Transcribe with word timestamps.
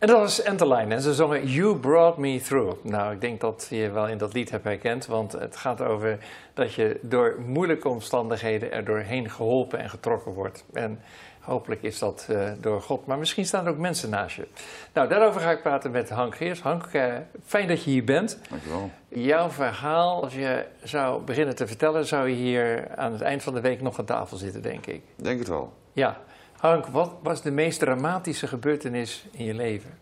En 0.00 0.06
dat 0.06 0.18
was 0.18 0.42
Enterline 0.42 0.94
en 0.94 1.00
ze 1.00 1.14
zongen 1.14 1.46
You 1.46 1.76
Brought 1.76 2.16
Me 2.16 2.40
Through. 2.40 2.84
Nou, 2.84 3.12
ik 3.12 3.20
denk 3.20 3.40
dat 3.40 3.66
je 3.70 3.90
wel 3.90 4.08
in 4.08 4.18
dat 4.18 4.32
lied 4.32 4.50
hebt 4.50 4.64
herkend, 4.64 5.06
want 5.06 5.32
het 5.32 5.56
gaat 5.56 5.82
over 5.82 6.18
dat 6.54 6.74
je 6.74 6.98
door 7.02 7.36
moeilijke 7.46 7.88
omstandigheden 7.88 8.72
er 8.72 8.84
doorheen 8.84 9.30
geholpen 9.30 9.78
en 9.78 9.90
getrokken 9.90 10.32
wordt. 10.32 10.64
En 10.72 11.00
hopelijk 11.40 11.82
is 11.82 11.98
dat 11.98 12.26
uh, 12.30 12.50
door 12.60 12.82
God, 12.82 13.06
maar 13.06 13.18
misschien 13.18 13.46
staan 13.46 13.66
er 13.66 13.72
ook 13.72 13.78
mensen 13.78 14.10
naast 14.10 14.36
je. 14.36 14.46
Nou, 14.92 15.08
daarover 15.08 15.40
ga 15.40 15.50
ik 15.50 15.62
praten 15.62 15.90
met 15.90 16.10
Hank 16.10 16.36
Geers. 16.36 16.60
Hank, 16.60 16.92
uh, 16.92 17.14
fijn 17.44 17.68
dat 17.68 17.84
je 17.84 17.90
hier 17.90 18.04
bent. 18.04 18.38
Dankjewel. 18.50 18.90
Jouw 19.08 19.50
verhaal, 19.50 20.22
als 20.22 20.34
je 20.34 20.64
zou 20.82 21.22
beginnen 21.22 21.56
te 21.56 21.66
vertellen, 21.66 22.06
zou 22.06 22.28
je 22.28 22.34
hier 22.34 22.88
aan 22.96 23.12
het 23.12 23.22
eind 23.22 23.42
van 23.42 23.54
de 23.54 23.60
week 23.60 23.80
nog 23.80 23.98
aan 23.98 24.04
tafel 24.04 24.36
zitten, 24.36 24.62
denk 24.62 24.86
ik. 24.86 25.02
Denk 25.16 25.38
het 25.38 25.48
wel. 25.48 25.72
Ja. 25.92 26.20
Hank, 26.60 26.86
wat 26.86 27.12
was 27.22 27.42
de 27.42 27.50
meest 27.50 27.78
dramatische 27.78 28.46
gebeurtenis 28.46 29.26
in 29.30 29.44
je 29.44 29.54
leven? 29.54 29.98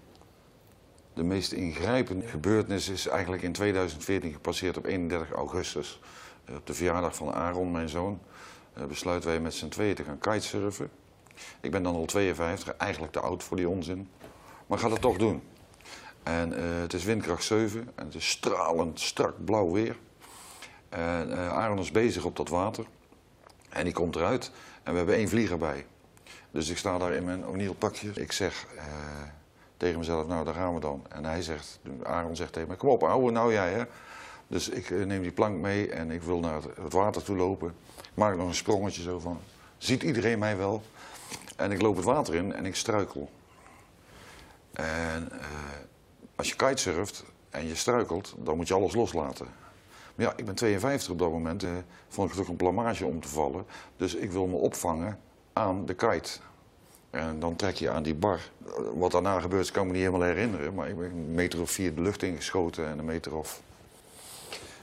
De 1.15 1.23
meest 1.23 1.53
ingrijpende 1.53 2.27
gebeurtenis 2.27 2.89
is 2.89 3.07
eigenlijk 3.07 3.43
in 3.43 3.53
2014 3.53 4.33
gepasseerd 4.33 4.77
op 4.77 4.85
31 4.85 5.33
augustus. 5.37 6.01
Eh, 6.45 6.55
op 6.55 6.67
de 6.67 6.75
verjaardag 6.75 7.15
van 7.15 7.33
Aaron, 7.33 7.71
mijn 7.71 7.89
zoon, 7.89 8.21
eh, 8.73 8.85
besluiten 8.85 9.29
wij 9.29 9.41
met 9.41 9.55
z'n 9.55 9.69
tweeën 9.69 9.95
te 9.95 10.05
gaan 10.05 10.19
kitesurfen. 10.19 10.91
Ik 11.61 11.71
ben 11.71 11.83
dan 11.83 11.95
al 11.95 12.05
52, 12.05 12.77
eigenlijk 12.77 13.13
te 13.13 13.21
oud 13.21 13.43
voor 13.43 13.57
die 13.57 13.69
onzin, 13.69 14.09
maar 14.67 14.79
ga 14.79 14.91
het 14.91 15.01
toch 15.01 15.17
doen. 15.17 15.43
En 16.23 16.53
uh, 16.53 16.59
het 16.81 16.93
is 16.93 17.05
windkracht 17.05 17.45
7 17.45 17.81
en 17.95 18.05
het 18.05 18.15
is 18.15 18.29
stralend 18.29 19.01
strak 19.01 19.45
blauw 19.45 19.71
weer. 19.71 19.97
En 20.89 21.37
Aaron 21.37 21.79
is 21.79 21.91
bezig 21.91 22.25
op 22.25 22.37
dat 22.37 22.49
water 22.49 22.85
en 23.69 23.85
die 23.85 23.93
komt 23.93 24.17
eruit 24.17 24.51
en 24.83 24.93
we 24.93 24.99
hebben 24.99 25.17
één 25.17 25.29
vlieger 25.29 25.59
bij. 25.59 25.87
Dus 26.51 26.69
ik 26.69 26.79
sta 26.79 26.99
daar 26.99 27.13
in 27.13 27.25
mijn 27.25 27.47
O'Neill 27.47 27.75
pakje. 27.75 28.11
Ik 28.15 28.33
zeg 28.33 28.67
uh, 28.75 28.83
tegen 29.77 29.99
mezelf, 29.99 30.27
nou 30.27 30.45
daar 30.45 30.55
gaan 30.55 30.75
we 30.75 30.81
dan. 30.81 31.05
En 31.09 31.25
hij 31.25 31.43
zegt, 31.43 31.81
Aaron 32.03 32.37
zegt 32.37 32.53
tegen 32.53 32.69
mij, 32.69 32.77
kom 32.77 32.89
op 32.89 33.03
ouwe, 33.03 33.31
nou 33.31 33.53
jij 33.53 33.73
hè. 33.73 33.85
Dus 34.47 34.69
ik 34.69 34.91
uh, 34.91 35.07
neem 35.07 35.23
die 35.23 35.33
plank 35.33 35.59
mee 35.59 35.91
en 35.91 36.11
ik 36.11 36.23
wil 36.23 36.39
naar 36.39 36.63
het, 36.83 36.93
water 36.93 37.23
toe 37.23 37.37
lopen. 37.37 37.75
Maak 38.15 38.37
nog 38.37 38.49
een 38.49 38.55
sprongetje 38.55 39.03
zo 39.03 39.19
van, 39.19 39.41
ziet 39.79 40.03
iedereen 40.03 40.39
mij 40.39 40.57
wel? 40.57 40.83
En 41.57 41.73
ik 41.73 41.83
loop 41.83 41.97
het 41.97 42.05
water 42.05 42.35
in 42.35 42.55
en 42.55 42.67
ik 42.67 42.75
struikel. 42.75 43.31
En 44.73 45.29
uh, 45.33 45.39
als 46.37 46.49
je 46.49 46.57
kitesurft 46.57 47.25
en 47.51 47.67
je 47.67 47.75
struikelt, 47.75 48.35
dan 48.39 48.57
moet 48.57 48.69
je 48.69 48.75
alles 48.75 48.95
loslaten. 48.95 49.47
Maar 50.15 50.27
ja, 50.27 50.33
ik 50.37 50.45
ben 50.45 50.55
52 50.55 51.11
op 51.11 51.19
dat 51.19 51.31
moment, 51.31 51.65
vond 52.09 52.31
ik 52.31 52.35
het 52.35 52.45
ook 52.45 52.51
een 52.51 52.57
blamage 52.57 53.07
om 53.07 53.21
te 53.21 53.29
vallen. 53.29 53.67
Dus 53.97 54.15
ik 54.15 54.33
wil 54.33 54.47
me 54.47 54.57
opvangen 54.57 55.19
aan 55.59 55.87
de 55.87 55.95
kite. 55.95 56.31
En 57.11 57.41
dan 57.41 57.57
trek 57.57 57.75
je 57.75 57.91
aan 57.91 58.03
die 58.03 58.15
bar. 58.15 58.41
Wat 58.95 59.13
daarna 59.13 59.41
gebeurt, 59.41 59.71
kan 59.71 59.83
ik 59.83 59.89
me 59.89 59.95
niet 59.95 60.07
helemaal 60.07 60.29
herinneren. 60.29 60.75
Maar 60.75 60.89
ik 60.89 60.99
ben 60.99 61.11
een 61.11 61.35
meter 61.35 61.61
of 61.61 61.71
vier 61.71 61.95
de 61.95 62.01
lucht 62.01 62.23
ingeschoten 62.23 62.89
en 62.89 62.99
een 62.99 63.05
meter 63.05 63.35
of 63.35 63.61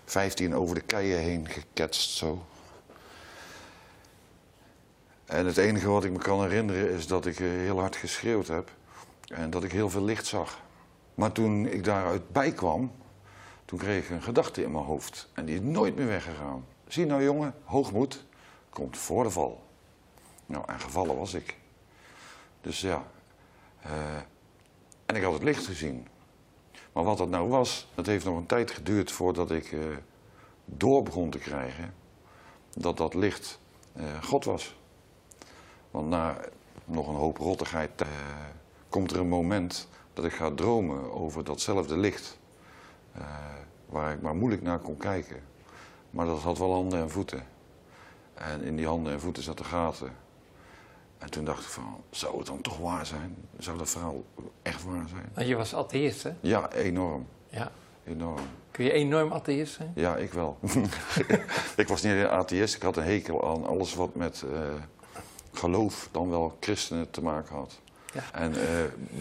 vijftien 0.06 0.56
over 0.56 0.76
de 0.76 0.82
keien 0.82 1.20
heen 1.20 1.50
geketst 1.50 2.10
zo. 2.10 2.46
En 5.26 5.46
het 5.46 5.58
enige 5.58 5.88
wat 5.88 6.04
ik 6.04 6.12
me 6.12 6.18
kan 6.18 6.42
herinneren 6.42 6.90
is 6.90 7.08
dat 7.08 7.26
ik 7.26 7.38
heel 7.38 7.80
hard 7.80 7.96
geschreeuwd 7.96 8.48
heb. 8.48 8.72
En 9.28 9.50
dat 9.50 9.64
ik 9.64 9.72
heel 9.72 9.90
veel 9.90 10.04
licht 10.04 10.26
zag. 10.26 10.62
Maar 11.16 11.32
toen 11.32 11.66
ik 11.66 11.84
daaruit 11.84 12.32
bij 12.32 12.52
kwam, 12.52 12.92
toen 13.66 13.80
kreeg 13.80 14.04
ik 14.04 14.10
een 14.10 14.24
gedachte 14.24 14.64
in 14.64 14.72
mijn 14.72 14.84
hoofd. 14.84 15.30
En 15.34 15.46
die 15.46 15.56
is 15.56 15.62
nooit 15.62 15.96
meer 15.96 16.08
weggegaan. 16.08 16.66
Zie 16.88 17.06
nou 17.06 17.24
jongen, 17.24 17.54
hoogmoed 17.64 18.26
komt 18.70 18.98
voor 18.98 19.24
de 19.24 19.30
val. 19.30 19.65
Nou, 20.46 20.64
en 20.68 20.80
gevallen 20.80 21.18
was 21.18 21.34
ik. 21.34 21.58
Dus 22.62 22.82
ja. 22.82 23.04
Uh, 23.86 24.16
en 25.06 25.16
ik 25.16 25.24
had 25.24 25.34
het 25.34 25.44
licht 25.44 25.66
gezien. 25.66 26.08
Maar 26.94 27.04
wat 27.04 27.18
dat 27.18 27.30
nou 27.30 27.50
was, 27.50 27.88
dat 27.96 28.06
heeft 28.06 28.26
nog 28.26 28.38
een 28.38 28.46
tijd 28.46 28.72
geduurd 28.72 29.12
voordat 29.12 29.52
ik 29.52 29.72
uh, 29.72 29.98
door 30.66 31.04
begon 31.04 31.30
te 31.30 31.38
krijgen 31.38 31.94
dat 32.78 32.98
dat 32.98 33.14
licht 33.14 33.60
uh, 33.94 34.24
God 34.24 34.46
was. 34.46 34.76
Want 35.92 36.10
na 36.10 36.38
nog 36.86 37.08
een 37.08 37.16
hoop 37.16 37.38
rottigheid 37.38 38.04
komt 38.90 39.12
er 39.12 39.20
een 39.20 39.28
moment 39.28 39.88
dat 40.14 40.26
ik 40.26 40.34
ga 40.34 40.52
dromen 40.52 41.14
over 41.14 41.44
datzelfde 41.44 41.98
licht. 41.98 42.40
waar 43.86 44.14
ik 44.14 44.22
maar 44.22 44.36
moeilijk 44.36 44.62
naar 44.62 44.80
kon 44.80 44.98
kijken. 44.98 45.44
Maar 46.10 46.26
dat 46.26 46.42
had 46.42 46.58
wel 46.58 46.74
handen 46.74 47.00
en 47.00 47.10
voeten. 47.10 47.48
En 48.34 48.62
in 48.62 48.76
die 48.76 48.88
handen 48.88 49.14
en 49.14 49.20
voeten 49.20 49.44
zaten 49.44 49.66
gaten. 49.66 50.25
En 51.18 51.30
toen 51.30 51.46
dacht 51.46 51.64
ik 51.64 51.70
van, 51.70 52.04
zou 52.10 52.38
het 52.38 52.48
dan 52.48 52.62
toch 52.62 52.78
waar 52.78 53.06
zijn? 53.06 53.36
Zou 53.58 53.78
dat 53.78 53.90
verhaal 53.90 54.24
echt 54.62 54.84
waar 54.84 55.08
zijn? 55.08 55.30
Want 55.34 55.48
je 55.48 55.56
was 55.56 55.76
atheïst, 55.76 56.24
hè? 56.24 56.32
Ja, 56.40 56.72
enorm. 56.72 57.28
Ja. 57.50 57.72
Enorm. 58.04 58.46
Kun 58.72 58.86
je 58.86 58.92
enorm 58.92 59.32
atheïst 59.32 59.74
zijn? 59.74 59.92
Ja, 59.96 60.16
ik 60.16 60.34
wel. 60.34 60.58
ik 61.76 61.88
was 61.88 62.02
niet 62.02 62.14
een 62.14 62.30
atheïst, 62.30 62.76
ik 62.76 62.82
had 62.82 62.98
een 62.98 63.04
hekel 63.04 63.48
aan 63.50 63.66
alles 63.66 63.96
wat 63.96 64.16
met 64.16 64.44
uh, 64.46 64.60
geloof, 65.54 66.10
dan 66.12 66.30
wel 66.30 66.58
christenen 66.60 67.10
te 67.12 67.22
maken 67.22 67.56
had. 67.56 67.80
Ja. 68.14 68.22
En 68.32 68.52
uh, 68.52 68.64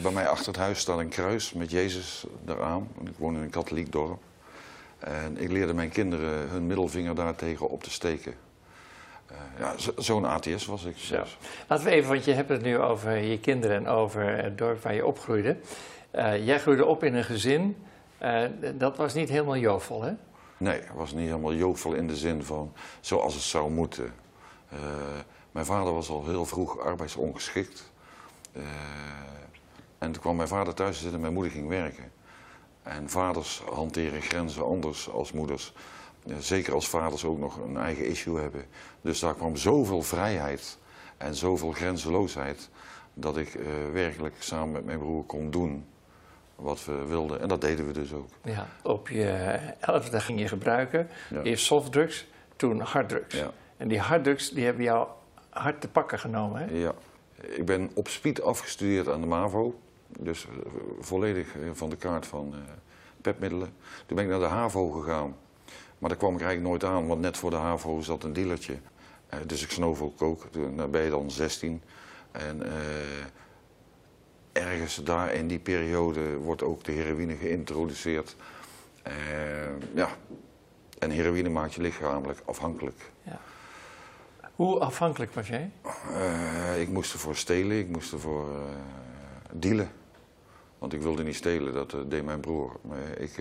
bij 0.02 0.12
mij 0.12 0.28
achter 0.28 0.46
het 0.46 0.56
huis 0.56 0.78
staat 0.78 0.98
een 0.98 1.08
kruis 1.08 1.52
met 1.52 1.70
Jezus 1.70 2.26
eraan. 2.46 2.88
Ik 3.04 3.16
woon 3.16 3.34
in 3.34 3.42
een 3.42 3.50
katholiek 3.50 3.92
dorp. 3.92 4.22
En 4.98 5.38
ik 5.38 5.50
leerde 5.50 5.74
mijn 5.74 5.90
kinderen 5.90 6.48
hun 6.48 6.66
middelvinger 6.66 7.14
daartegen 7.14 7.68
op 7.68 7.82
te 7.82 7.90
steken. 7.90 8.34
Uh, 9.30 9.36
ja, 9.58 9.74
zo'n 9.96 10.24
ATS 10.24 10.66
was 10.66 10.84
ik. 10.84 10.96
Zo. 10.96 11.22
Laten 11.68 11.84
we 11.84 11.90
even, 11.90 12.10
want 12.10 12.24
je 12.24 12.32
hebt 12.32 12.48
het 12.48 12.62
nu 12.62 12.78
over 12.78 13.16
je 13.16 13.38
kinderen 13.38 13.76
en 13.76 13.88
over 13.88 14.36
het 14.36 14.58
dorp 14.58 14.82
waar 14.82 14.94
je 14.94 15.06
opgroeide. 15.06 15.56
Uh, 16.12 16.46
jij 16.46 16.58
groeide 16.58 16.84
op 16.84 17.04
in 17.04 17.14
een 17.14 17.24
gezin, 17.24 17.76
uh, 18.22 18.42
dat 18.74 18.96
was 18.96 19.14
niet 19.14 19.28
helemaal 19.28 19.56
jovel, 19.56 20.02
hè? 20.02 20.12
Nee, 20.56 20.80
het 20.80 20.94
was 20.94 21.12
niet 21.12 21.26
helemaal 21.26 21.54
jovel 21.54 21.92
in 21.92 22.06
de 22.06 22.16
zin 22.16 22.44
van 22.44 22.72
zoals 23.00 23.34
het 23.34 23.42
zou 23.42 23.70
moeten. 23.70 24.12
mijn 25.52 25.66
vader 25.66 25.92
was 25.92 26.08
al 26.08 26.24
heel 26.24 26.44
vroeg 26.44 26.78
arbeidsongeschikt. 26.78 27.92
en 29.98 30.12
toen 30.12 30.22
kwam 30.22 30.36
mijn 30.36 30.48
vader 30.48 30.74
thuis 30.74 30.96
zitten 30.96 31.14
en 31.14 31.20
mijn 31.20 31.32
moeder 31.32 31.52
ging 31.52 31.68
werken. 31.68 32.12
En 32.82 33.10
vaders 33.10 33.62
hanteren 33.72 34.22
grenzen 34.22 34.64
anders 34.64 35.10
als 35.10 35.32
moeders. 35.32 35.72
Zeker 36.38 36.74
als 36.74 36.88
vaders 36.88 37.24
ook 37.24 37.38
nog 37.38 37.58
een 37.58 37.76
eigen 37.76 38.06
issue 38.06 38.40
hebben. 38.40 38.64
Dus 39.00 39.20
daar 39.20 39.34
kwam 39.34 39.56
zoveel 39.56 40.02
vrijheid 40.02 40.78
en 41.16 41.34
zoveel 41.34 41.72
grenzeloosheid 41.72 42.70
dat 43.14 43.36
ik 43.36 43.54
uh, 43.54 43.66
werkelijk 43.92 44.34
samen 44.38 44.72
met 44.72 44.84
mijn 44.84 44.98
broer 44.98 45.24
kon 45.24 45.50
doen 45.50 45.86
wat 46.54 46.84
we 46.84 47.04
wilden. 47.06 47.40
En 47.40 47.48
dat 47.48 47.60
deden 47.60 47.86
we 47.86 47.92
dus 47.92 48.12
ook. 48.12 48.28
Ja, 48.42 48.66
op 48.82 49.08
je 49.08 49.30
elfde 49.80 50.20
ging 50.20 50.40
je 50.40 50.48
gebruiken. 50.48 51.08
Ja. 51.30 51.42
Eerst 51.42 51.64
softdrugs, 51.64 52.26
toen 52.56 52.80
harddrugs. 52.80 53.34
Ja. 53.34 53.50
En 53.76 53.88
die 53.88 53.98
harddrugs 53.98 54.50
die 54.50 54.64
hebben 54.64 54.84
jou 54.84 55.08
hard 55.50 55.80
te 55.80 55.88
pakken 55.88 56.18
genomen, 56.18 56.60
hè? 56.60 56.74
Ja. 56.74 56.94
Ik 57.40 57.64
ben 57.64 57.90
op 57.94 58.08
speed 58.08 58.42
afgestudeerd 58.42 59.08
aan 59.08 59.20
de 59.20 59.26
MAVO. 59.26 59.80
Dus 60.18 60.46
uh, 60.46 60.52
volledig 61.00 61.54
van 61.72 61.90
de 61.90 61.96
kaart 61.96 62.26
van 62.26 62.48
uh, 62.54 62.58
pepmiddelen. 63.20 63.72
Toen 64.06 64.16
ben 64.16 64.24
ik 64.24 64.30
naar 64.30 64.40
de 64.40 64.46
HAVO 64.46 64.90
gegaan. 64.90 65.36
Maar 66.04 66.12
daar 66.12 66.22
kwam 66.22 66.34
ik 66.34 66.42
eigenlijk 66.42 66.70
nooit 66.70 66.94
aan, 66.94 67.06
want 67.06 67.20
net 67.20 67.36
voor 67.36 67.50
de 67.50 67.56
HAVO 67.56 68.00
zat 68.00 68.24
een 68.24 68.32
dealertje. 68.32 68.72
Uh, 68.72 69.40
dus 69.46 69.62
ik 69.62 69.70
snoof 69.70 70.00
ook 70.00 70.22
ook. 70.22 70.46
Toen 70.50 70.90
ben 70.90 71.02
je 71.02 71.10
dan 71.10 71.30
16. 71.30 71.82
En 72.32 72.62
uh, 72.66 72.72
ergens 74.52 75.04
daar 75.04 75.34
in 75.34 75.48
die 75.48 75.58
periode 75.58 76.36
wordt 76.36 76.62
ook 76.62 76.84
de 76.84 76.92
heroïne 76.92 77.34
geïntroduceerd. 77.34 78.36
Uh, 79.06 79.12
ja, 79.94 80.08
en 80.98 81.10
heroïne 81.10 81.48
maakt 81.48 81.74
je 81.74 81.80
lichamelijk 81.80 82.42
afhankelijk. 82.44 83.10
Ja. 83.22 83.40
Hoe 84.54 84.78
afhankelijk 84.78 85.34
was 85.34 85.48
jij? 85.48 85.70
ik 86.80 86.88
moest 86.88 87.12
ervoor 87.12 87.36
stelen, 87.36 87.78
ik 87.78 87.88
moest 87.88 88.12
ervoor 88.12 88.48
dealen. 89.52 89.90
Want 90.78 90.92
ik 90.92 91.02
wilde 91.02 91.22
niet 91.22 91.36
stelen, 91.36 91.72
dat 91.72 91.96
deed 92.06 92.24
mijn 92.24 92.40
broer. 92.40 92.76
Maar 92.82 93.18
ik, 93.18 93.40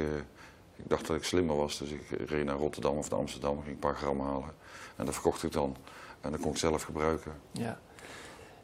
ik 0.75 0.90
dacht 0.90 1.08
dat 1.08 1.16
ik 1.16 1.24
slimmer 1.24 1.56
was, 1.56 1.78
dus 1.78 1.90
ik 1.90 2.02
reed 2.28 2.46
naar 2.46 2.56
Rotterdam 2.56 2.98
of 2.98 3.10
naar 3.10 3.20
Amsterdam, 3.20 3.62
ging 3.62 3.74
een 3.74 3.80
paar 3.80 3.96
gram 3.96 4.20
halen. 4.22 4.52
En 4.96 5.06
dat 5.06 5.14
verkocht 5.14 5.44
ik 5.44 5.52
dan. 5.52 5.75
En 6.22 6.31
dat 6.31 6.40
kon 6.40 6.52
ik 6.52 6.58
zelf 6.58 6.84
gebruiken. 6.84 7.31
Ja. 7.52 7.80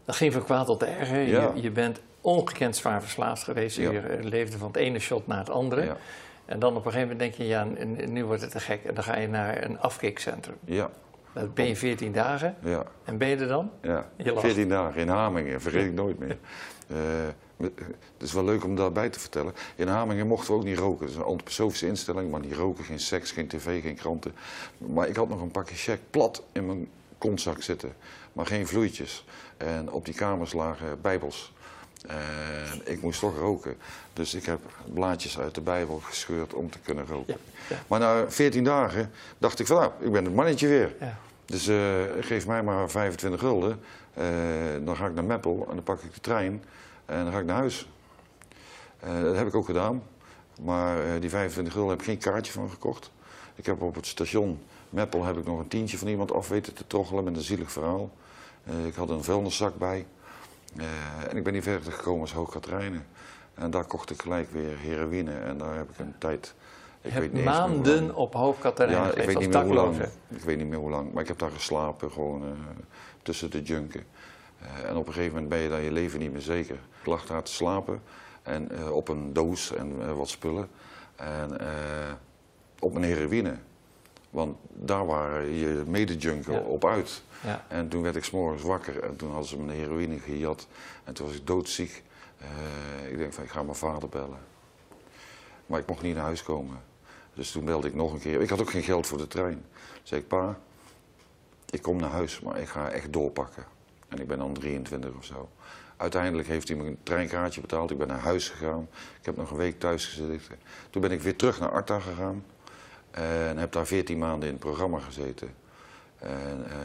Dat 0.06 0.16
ging 0.16 0.34
van 0.34 0.44
kwaad 0.44 0.66
tot 0.66 0.84
erger. 0.84 1.22
Ja. 1.22 1.52
Je, 1.56 1.62
je, 1.62 1.72
bent 1.72 2.00
ongekend 2.22 2.76
zwaar 2.76 3.02
verslaafd 3.02 3.44
geweest. 3.44 3.78
Ja. 3.78 3.92
Je 3.92 4.18
leefde 4.22 4.58
van 4.58 4.68
het 4.68 4.78
ene 4.78 5.00
shot 5.00 5.28
naar 5.28 5.38
het 5.38 5.50
andere. 5.50 5.84
Ja. 5.84 5.98
En 6.46 6.60
dan 6.60 6.76
op 6.76 6.86
een 6.86 6.92
gegeven 6.92 7.18
moment 7.18 7.20
denk 7.20 7.34
je, 7.34 7.48
ja, 7.48 7.68
nu 8.08 8.26
wordt 8.26 8.42
het 8.42 8.52
te 8.52 8.60
gek. 8.60 8.84
En 8.86 8.94
dan 8.94 9.04
ga 9.04 9.18
je 9.18 9.28
naar 9.28 9.64
een 9.64 9.80
afkikcentrum. 9.80 10.58
Ja. 10.66 10.90
Dat 11.34 11.54
ben 11.54 11.68
je 11.68 11.76
14 11.76 12.12
dagen. 12.12 12.56
Ja, 12.64 12.84
En 13.04 13.18
ben 13.18 13.28
je 13.28 13.36
er 13.36 13.48
dan? 13.48 13.72
ja. 13.82 14.10
Je 14.16 14.32
lacht. 14.32 14.46
14 14.46 14.70
dagen 14.70 15.02
in 15.02 15.08
Hamingen, 15.08 15.62
vergeet 15.62 15.86
ik 15.86 15.94
nooit 15.94 16.20
meer. 16.20 16.38
Eh, 16.90 16.98
met- 17.58 17.72
het 18.18 18.28
is 18.28 18.34
wel 18.34 18.44
leuk 18.44 18.64
om 18.64 18.76
daarbij 18.76 19.10
te 19.10 19.20
vertellen. 19.20 19.54
In 19.76 19.88
Hamingen 19.88 20.28
mochten 20.28 20.54
we 20.54 20.60
ook 20.60 20.66
niet 20.66 20.78
roken. 20.78 21.02
Het 21.06 21.10
is 21.10 21.16
een 21.16 21.24
antroposofische 21.26 21.88
instelling, 21.88 22.32
maar 22.32 22.40
niet 22.40 22.54
roken, 22.54 22.84
geen 22.84 23.00
seks, 23.00 23.32
geen 23.32 23.48
tv, 23.48 23.82
geen 23.82 23.96
kranten. 23.96 24.34
Maar 24.78 25.08
ik 25.08 25.16
had 25.16 25.30
nog 25.30 25.42
een 25.42 25.52
pakje 25.52 25.76
check 25.76 26.00
plat 26.10 26.44
in 26.52 26.66
mijn 26.66 26.90
kontzak 27.18 27.62
zitten, 27.62 27.94
maar 28.34 28.46
geen 28.46 28.68
vloeitjes. 28.68 29.26
En 29.58 29.92
op 29.92 30.06
die 30.06 30.14
kamers 30.14 30.54
lagen 30.54 31.02
bijbels. 31.02 31.54
En 32.08 32.82
ik 32.84 33.02
moest 33.02 33.20
toch 33.20 33.38
roken. 33.38 33.78
Dus 34.14 34.34
ik 34.34 34.46
heb 34.46 34.60
blaadjes 34.94 35.40
uit 35.40 35.56
de 35.56 35.62
Bijbel 35.62 36.00
gescheurd 36.00 36.54
om 36.54 36.70
te 36.70 36.80
kunnen 36.80 37.06
roken. 37.08 37.38
Ja, 37.70 37.76
ja. 37.76 37.82
Maar 37.88 38.00
na 38.00 38.32
14 38.32 38.64
dagen 38.64 39.12
dacht 39.38 39.60
ik 39.60 39.68
van 39.68 39.78
nou, 39.78 39.92
ik 40.00 40.12
ben 40.12 40.26
het 40.26 40.34
mannetje 40.36 40.68
weer. 40.68 40.96
Ja. 41.00 41.18
Dus 41.50 41.68
eh, 41.68 41.78
geef 42.20 42.48
mij 42.48 42.64
maar 42.64 42.90
25 42.90 43.40
gulden. 43.40 43.80
Eh, 44.14 44.26
dan 44.84 44.96
ga 44.96 45.06
ik 45.06 45.14
naar 45.14 45.24
Meppel 45.24 45.66
en 45.70 45.76
dan 45.76 45.84
pak 45.84 46.02
ik 46.02 46.14
de 46.14 46.20
trein 46.20 46.64
en 47.06 47.24
dan 47.24 47.34
ga 47.34 47.40
ik 47.40 47.46
naar 47.46 47.58
huis. 47.58 47.90
Eh, 49.00 49.22
dat 49.22 49.36
heb 49.36 49.48
ik 49.48 49.56
ook 49.56 49.66
gedaan. 49.66 50.04
Maar 50.62 51.20
die 51.20 51.30
25 51.30 51.74
gulden 51.74 51.92
heb 51.92 52.00
ik 52.00 52.06
geen 52.06 52.18
kaartje 52.18 52.52
van 52.52 52.70
gekocht. 52.70 53.12
Ik 53.56 53.66
heb 53.66 53.82
op 53.82 53.96
het 53.96 54.06
station 54.06 54.60
Meppel 54.90 55.24
heb 55.24 55.38
ik 55.38 55.46
nog 55.46 55.60
een 55.60 55.68
tientje 55.68 55.98
van 55.98 56.08
iemand 56.08 56.34
af 56.34 56.48
weten 56.48 56.74
te 56.74 56.88
troggelen 56.88 57.24
met 57.24 57.36
een 57.36 57.42
zielig 57.42 57.72
verhaal. 57.72 58.12
Ik 58.86 58.96
had 58.96 59.10
een 59.10 59.24
vuilniszak 59.24 59.78
bij. 59.78 60.06
En 61.30 61.38
ik 61.38 61.44
ben 61.44 61.54
niet 61.54 61.64
verder 61.64 61.92
gekomen 61.92 62.22
als 62.22 62.34
Hoogkaterijnen. 62.34 63.06
En 63.54 63.72
daar 63.72 63.86
kocht 63.86 64.10
ik 64.10 64.22
gelijk 64.22 64.52
weer 64.52 64.78
heroïne. 64.78 65.34
En 65.34 65.58
daar 65.58 65.76
heb 65.76 65.90
ik 65.90 66.00
een 66.00 66.16
tijd... 66.18 66.54
Ik 67.02 67.14
weet 67.14 67.34
lang. 67.34 67.46
maanden 67.46 68.16
op 68.16 68.34
Hoofdkaterijnen 68.34 69.04
Ja, 69.04 69.10
ik 69.10 69.26
weet 69.26 69.36
als 69.36 69.46
niet 69.46 69.54
meer 69.54 69.64
hoe 69.64 69.74
lang. 69.74 69.92
dakloze. 69.98 70.12
Ik 70.28 70.42
weet 70.42 70.58
niet 70.58 70.68
meer 70.68 70.78
hoe 70.80 70.90
lang. 70.90 71.12
Maar 71.14 71.22
ik 71.22 71.28
heb 71.28 71.38
daar 71.40 71.52
geslapen, 71.52 72.12
gewoon 72.12 72.44
eh, 72.44 72.50
tussen 73.22 73.52
de 73.52 73.62
junken. 73.62 74.04
Eh, 74.60 74.90
en 74.90 74.96
op 74.96 75.08
een 75.08 75.14
gegeven 75.14 75.34
moment 75.34 75.50
ben 75.50 75.60
je 75.60 75.70
daar 75.70 75.82
je 75.82 75.92
leven 75.92 76.20
niet 76.20 76.32
meer 76.32 76.42
zeker. 76.42 76.76
Ik 77.00 77.06
lag 77.06 77.26
daar 77.26 77.44
te 77.44 77.52
slapen 77.52 78.02
en, 78.44 78.72
eh, 78.72 78.92
op 78.92 79.08
een 79.08 79.34
doos 79.34 79.74
en 79.76 80.16
wat 80.18 80.30
spullen. 80.30 80.70
En 81.16 81.58
op 82.80 82.96
een 82.96 83.04
heroïne. 83.04 83.56
Want 84.30 84.58
daar 84.74 85.06
waren 85.06 85.52
je 85.54 85.84
medejunken 85.88 86.54
Ja. 86.54 86.60
op 86.60 86.86
uit. 86.86 87.24
Ja. 87.44 87.66
En 87.68 87.88
toen 87.90 88.02
werd 88.02 88.16
ik 88.16 88.24
s'morgens 88.24 88.64
wakker 88.64 89.04
en 89.04 89.16
toen 89.16 89.30
hadden 89.30 89.48
ze 89.48 89.58
me 89.58 89.74
heroïne 89.74 90.20
gejat. 90.20 90.68
En 91.04 91.14
toen 91.14 91.26
was 91.28 91.36
ik 91.36 91.48
doodziek. 91.48 92.04
Ik 93.10 93.18
denk 93.18 93.34
van, 93.34 93.44
ik 93.44 93.50
ga 93.50 93.64
mijn 93.64 93.76
vader 93.76 94.10
bellen. 94.10 94.38
Maar 95.66 95.80
ik 95.80 95.88
mocht 95.88 96.02
niet 96.02 96.16
naar 96.16 96.24
huis 96.24 96.44
komen. 96.44 96.78
Dus 97.34 97.52
toen 97.52 97.66
belde 97.66 97.88
ik 97.88 97.94
nog 97.94 98.14
een 98.14 98.20
keer. 98.20 98.42
Ik 98.42 98.50
had 98.50 98.62
ook 98.62 98.70
geen 98.70 98.84
geld 98.84 99.08
voor 99.08 99.18
de 99.18 99.28
trein. 99.28 99.66
Zei 100.04 100.22
ik, 100.22 100.28
pa, 100.28 100.60
ik 101.70 101.82
kom 101.82 101.98
naar 101.98 102.10
huis, 102.10 102.40
maar 102.40 102.60
ik 102.60 102.68
ga 102.68 102.90
echt 102.90 103.14
doorpakken. 103.14 103.64
En 104.08 104.20
ik 104.20 104.28
ben 104.28 104.38
dan 104.38 104.54
23 104.54 105.12
of 105.18 105.26
zo. 105.26 105.50
Uiteindelijk 105.98 106.48
heeft 106.48 106.68
hij 106.68 106.78
me 106.78 106.86
een 106.86 106.98
treinkaartje 107.04 107.62
betaald. 107.62 107.92
Ik 107.92 107.98
ben 107.98 108.08
naar 108.08 108.20
huis 108.20 108.50
gegaan. 108.50 108.88
Ik 109.20 109.26
heb 109.26 109.38
nog 109.38 109.52
een 109.52 109.58
week 109.58 109.80
thuis 109.80 110.06
gezeten. 110.06 110.60
Toen 110.90 111.02
ben 111.02 111.12
ik 111.12 111.22
weer 111.22 111.36
terug 111.36 111.60
naar 111.60 111.72
Arta 111.72 112.00
gegaan. 112.00 112.44
En 113.12 113.58
heb 113.58 113.72
daar 113.72 113.88
14 113.88 114.18
maanden 114.18 114.48
in 114.48 114.54
het 114.54 114.64
programma 114.64 115.00
gezeten. 115.00 115.50
En 116.18 116.66
eh, 116.66 116.76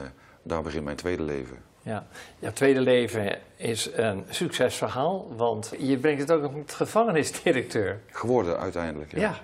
daar 0.43 0.63
begint 0.63 0.85
mijn 0.85 0.97
tweede 0.97 1.23
leven. 1.23 1.57
Ja. 1.83 2.07
Jouw 2.39 2.53
tweede 2.53 2.81
leven 2.81 3.39
is 3.57 3.91
een 3.93 4.25
succesverhaal, 4.29 5.35
want 5.37 5.73
je 5.79 5.99
brengt 5.99 6.21
het 6.21 6.31
ook 6.31 6.43
nog 6.43 6.55
met 6.55 6.75
gevangenisdirecteur. 6.75 8.01
Geworden 8.11 8.59
uiteindelijk. 8.59 9.13
Ja, 9.13 9.21
Ja, 9.21 9.41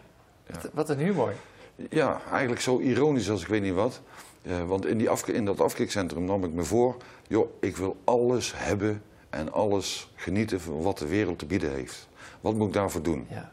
Wat- 0.53 0.71
wat 0.73 0.89
een 0.89 0.99
humor. 0.99 1.35
Ja, 1.91 2.21
eigenlijk 2.31 2.61
zo 2.61 2.79
ironisch 2.79 3.31
als 3.31 3.43
ik 3.43 3.49
weet 3.49 3.63
niet 3.63 3.75
wat. 3.75 4.01
Eh, 4.43 4.65
want 4.67 4.87
in, 4.87 4.99
die 4.99 5.09
afke- 5.11 5.33
in 5.33 5.45
dat 5.45 5.61
afkikcentrum 5.61 6.25
nam 6.25 6.45
ik 6.45 6.53
me 6.53 6.65
voor... 6.65 6.97
joh, 7.29 7.51
ik 7.61 7.77
wil 7.77 7.97
alles 8.05 8.53
hebben 8.57 9.03
en 9.31 9.53
alles 9.53 10.13
genieten 10.15 10.61
van 10.61 10.83
wat 10.83 10.99
de 10.99 11.07
wereld 11.07 11.39
te 11.39 11.47
bieden 11.47 11.73
heeft. 11.73 12.09
Wat 12.41 12.55
moet 12.55 12.67
ik 12.67 12.73
daarvoor 12.73 13.03
doen? 13.03 13.27
Ja. 13.31 13.51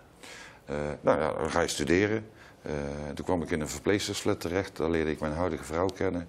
Eh, 0.65 0.75
nou 1.01 1.19
ja, 1.19 1.33
dan 1.33 1.49
ga 1.49 1.61
je 1.61 1.67
studeren. 1.67 2.27
Eh, 2.61 2.71
toen 3.13 3.25
kwam 3.25 3.41
ik 3.41 3.51
in 3.51 3.61
een 3.61 3.69
verpleegstersflat 3.69 4.39
terecht. 4.39 4.77
Daar 4.77 4.89
leerde 4.89 5.11
ik 5.11 5.19
mijn 5.19 5.33
huidige 5.33 5.63
vrouw 5.63 5.88
kennen. 5.95 6.27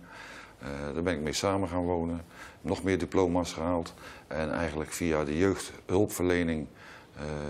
Daar 0.95 1.03
ben 1.03 1.15
ik 1.15 1.21
mee 1.21 1.33
samen 1.33 1.69
gaan 1.69 1.85
wonen. 1.85 2.21
Nog 2.61 2.83
meer 2.83 2.99
diploma's 2.99 3.53
gehaald. 3.53 3.95
En 4.27 4.53
eigenlijk 4.53 4.93
via 4.93 5.25
de 5.25 5.39
jeugdhulpverlening 5.39 6.67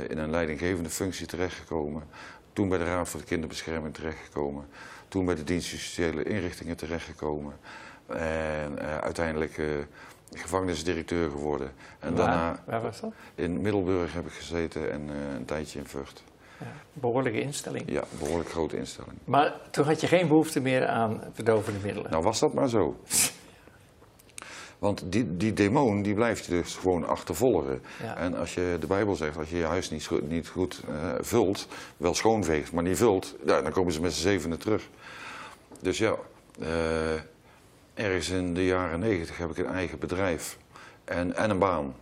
in 0.09 0.19
een 0.19 0.31
leidinggevende 0.31 0.91
functie 0.91 1.27
terechtgekomen. 1.27 2.03
Toen 2.59 2.69
bij 2.69 2.79
de 2.79 2.85
Raad 2.85 3.09
voor 3.09 3.21
de 3.21 3.27
Kinderbescherming 3.27 3.95
terechtgekomen. 3.95 4.67
Toen 5.09 5.25
bij 5.25 5.35
de 5.35 5.45
dienst 5.45 5.71
justitiële 5.71 6.23
inrichtingen 6.23 6.77
terechtgekomen. 6.77 7.55
En 8.07 8.79
eh, 8.79 8.99
uiteindelijk 8.99 9.59
eh, 9.59 9.67
gevangenisdirecteur 10.33 11.31
geworden. 11.31 11.73
En 11.99 12.17
waar, 12.17 12.27
daarna 12.27 12.63
waar 12.65 12.83
was 12.83 13.01
dat? 13.01 13.13
in 13.35 13.61
Middelburg 13.61 14.13
heb 14.13 14.27
ik 14.27 14.33
gezeten 14.33 14.91
en 14.91 15.09
eh, 15.09 15.35
een 15.35 15.45
tijdje 15.45 15.79
in 15.79 15.87
Vught. 15.87 16.23
Ja. 16.59 16.67
Behoorlijke 16.93 17.41
instelling. 17.41 17.91
Ja, 17.91 18.05
behoorlijk 18.19 18.51
grote 18.51 18.77
instelling. 18.77 19.19
Maar 19.25 19.55
toen 19.71 19.85
had 19.85 20.01
je 20.01 20.07
geen 20.07 20.29
behoefte 20.29 20.61
meer 20.61 20.87
aan 20.87 21.23
verdovende 21.33 21.79
middelen. 21.83 22.11
Nou 22.11 22.23
was 22.23 22.39
dat 22.39 22.55
maar 22.55 22.69
zo. 22.69 22.97
Want 24.79 25.03
die, 25.07 25.37
die 25.37 25.53
demon 25.53 26.03
die 26.03 26.15
blijft 26.15 26.45
je 26.45 26.51
dus 26.51 26.75
gewoon 26.75 27.07
achtervolgen. 27.07 27.83
Ja. 28.03 28.17
En 28.17 28.35
als 28.35 28.55
je 28.55 28.77
de 28.81 28.87
Bijbel 28.87 29.15
zegt, 29.15 29.37
als 29.37 29.51
je 29.51 29.57
je 29.57 29.65
huis 29.65 29.91
niet, 29.91 30.11
niet 30.29 30.49
goed 30.49 30.83
eh, 30.89 31.13
vult, 31.21 31.69
wel 31.97 32.15
schoonveegt, 32.15 32.73
maar 32.73 32.83
niet 32.83 32.97
vult, 32.97 33.37
ja, 33.45 33.63
dan 33.63 33.73
komen 33.73 33.93
ze 33.93 34.01
met 34.01 34.13
z'n 34.13 34.21
zevenen 34.21 34.59
terug. 34.59 34.89
Dus 35.81 35.99
ja, 35.99 36.15
eh, 36.61 37.13
ergens 37.95 38.29
in 38.29 38.55
de 38.55 38.65
jaren 38.67 39.01
negentig 39.01 39.39
heb 39.39 39.51
ik 39.51 39.59
een 39.59 39.73
eigen 39.73 39.99
bedrijf 39.99 40.59
en, 41.05 41.37
en 41.37 41.51
een 41.51 41.59
baan. 41.59 41.95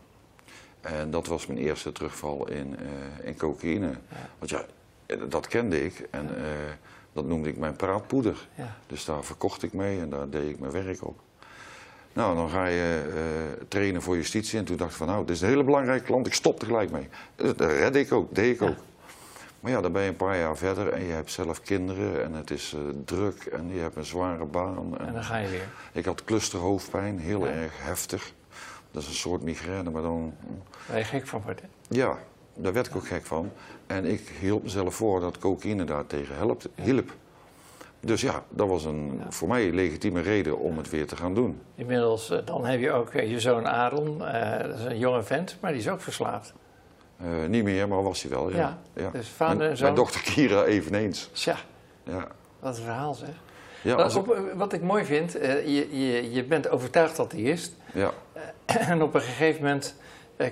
En 0.81 1.11
dat 1.11 1.27
was 1.27 1.47
mijn 1.47 1.59
eerste 1.59 1.93
terugval 1.93 2.49
in, 2.49 2.77
eh, 2.79 3.29
in 3.29 3.37
cocaïne. 3.37 3.91
Want 4.39 4.51
ja, 4.51 4.65
dat 5.29 5.47
kende 5.47 5.85
ik 5.85 6.09
en 6.11 6.29
dat 7.13 7.25
noemde 7.25 7.49
ik 7.49 7.57
mijn 7.57 7.77
praatpoeder. 7.77 8.49
Dus 8.87 9.05
daar 9.05 9.25
verkocht 9.25 9.63
ik 9.63 9.73
mee 9.73 10.01
en 10.01 10.11
daar 10.11 10.31
deed 10.31 10.51
ik 10.51 10.59
mijn 10.59 10.73
werk 10.73 11.07
op. 11.07 11.19
Nou, 12.17 12.37
dan 12.37 12.49
ga 12.51 12.67
je 12.67 13.13
eh, 13.15 13.65
trainen 13.69 14.03
voor 14.03 14.17
justitie. 14.17 14.59
En 14.59 14.65
toen 14.65 14.77
dacht 14.77 14.91
ik 14.91 14.97
van, 14.97 15.07
nou, 15.07 15.27
dit 15.27 15.37
is 15.37 15.43
een 15.43 15.49
hele 15.49 15.65
belangrijke 15.65 16.05
klant, 16.05 16.27
ik 16.27 16.35
stop 16.35 16.61
er 16.61 16.67
gelijk 16.67 16.91
mee. 16.91 17.09
Eh, 17.37 17.45
Dat 17.57 17.61
redde 17.61 17.99
ik 18.01 18.13
ook, 18.13 18.35
deed 18.35 18.55
ik 18.55 18.61
Ja. 18.61 18.67
ook. 18.67 18.77
Maar 19.61 19.73
ja, 19.73 19.81
dan 19.81 19.93
ben 19.93 20.03
je 20.03 20.09
een 20.09 20.17
paar 20.17 20.39
jaar 20.39 20.57
verder 20.57 20.89
en 20.89 21.05
je 21.05 21.13
hebt 21.13 21.31
zelf 21.31 21.61
kinderen 21.63 22.23
en 22.25 22.33
het 22.33 22.51
is 22.51 22.75
eh, 22.75 22.81
druk 23.05 23.45
en 23.45 23.69
je 23.75 23.81
hebt 23.81 23.97
een 23.97 24.05
zware 24.05 24.45
baan. 24.45 24.97
En 24.99 25.07
En 25.07 25.13
dan 25.13 25.25
ga 25.25 25.37
je 25.37 25.49
weer. 25.49 25.69
ik 25.93 26.05
had 26.05 26.25
clusterhoofdpijn, 26.25 27.19
heel 27.19 27.47
Ja. 27.47 27.53
erg 27.53 27.73
heftig. 27.77 28.33
Dat 28.91 29.03
is 29.03 29.09
een 29.09 29.15
soort 29.15 29.43
migraine, 29.43 29.91
maar 29.91 30.03
dan... 30.03 30.35
Waar 30.89 30.99
je 30.99 31.05
gek 31.05 31.27
van 31.27 31.43
wordt. 31.45 31.61
Hè? 31.61 31.67
Ja, 31.89 32.19
daar 32.55 32.73
werd 32.73 32.87
ik 32.87 32.97
ook 32.97 33.07
gek 33.07 33.27
van. 33.27 33.51
En 33.87 34.05
ik 34.05 34.29
hield 34.41 34.63
mezelf 34.63 34.95
voor 34.95 35.21
dat 35.21 35.39
cocaïne 35.39 35.85
daartegen 35.85 36.37
helpt, 36.37 36.69
hielp. 36.75 37.13
Dus 38.07 38.21
ja, 38.21 38.43
dat 38.49 38.69
was 38.69 38.85
een 38.85 39.23
voor 39.29 39.49
mij 39.49 39.71
legitieme 39.73 40.21
reden 40.21 40.59
om 40.59 40.77
het 40.77 40.91
weer 40.91 41.07
te 41.07 41.17
gaan 41.17 41.35
doen. 41.35 41.61
Inmiddels, 41.75 42.31
eh, 42.31 42.39
dan 42.45 42.65
heb 42.67 42.81
je 42.81 42.91
ook 42.93 43.11
eh, 43.11 43.31
je 43.31 43.41
zoon 43.41 43.67
Aaron. 43.69 44.27
eh, 44.27 44.69
dat 44.69 44.79
is 44.79 44.85
een 44.85 44.99
jonge 44.99 45.23
vent, 45.23 45.57
maar 45.61 45.71
die 45.73 45.81
is 45.81 45.89
ook 45.89 46.01
verslaafd. 46.01 46.53
Niet 47.49 47.65
meer, 47.65 47.89
maar 47.89 48.03
was 48.03 48.23
hij 48.23 48.31
wel. 48.31 48.51
Ja. 48.51 48.57
Ja, 48.57 48.79
Ja. 49.03 49.11
dus 49.13 49.29
vader 49.29 49.57
mijn, 49.57 49.71
en 49.71 49.77
zoon. 49.77 49.85
mijn 49.87 50.01
dochter 50.01 50.23
Kira 50.23 50.65
eveneens. 50.65 51.31
Tja, 51.33 51.57
Ja. 52.03 52.27
wat 52.61 52.77
een 52.77 52.83
verhaal 52.85 53.15
zeg. 53.15 53.29
Ja, 53.83 53.95
Wat- 53.95 54.05
als 54.05 54.15
ik- 54.15 54.21
op- 54.31 54.53
wat 54.55 54.73
ik 54.73 54.83
mooi 54.83 55.05
vind, 55.05 55.33
je, 55.33 55.87
je, 55.91 56.33
je 56.33 56.45
bent 56.45 56.69
overtuigd 56.69 57.17
dat 57.17 57.33
hij 57.33 57.41
is. 57.41 57.73
ja. 57.93 58.11
En 58.67 59.03
op 59.03 59.15
een 59.15 59.21
gegeven 59.21 59.63
moment 59.63 59.95